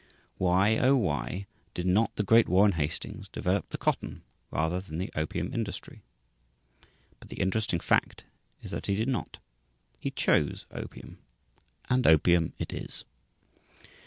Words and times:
Why, 0.39 0.77
oh, 0.79 0.95
why, 0.95 1.45
did 1.75 1.85
not 1.85 2.15
the 2.15 2.23
great 2.23 2.49
Warren 2.49 2.71
Hastings 2.71 3.29
develop 3.29 3.69
the 3.69 3.77
cotton 3.77 4.23
rather 4.49 4.79
than 4.81 4.97
the 4.97 5.11
opium 5.15 5.53
industry! 5.53 6.01
But 7.19 7.29
the 7.29 7.39
interesting 7.39 7.79
fact 7.79 8.23
is 8.63 8.71
that 8.71 8.87
he 8.87 8.95
did 8.95 9.07
not. 9.09 9.37
He 9.99 10.09
chose 10.09 10.65
opium, 10.71 11.19
and 11.87 12.07
opium 12.07 12.53
it 12.57 12.73
is. 12.73 13.05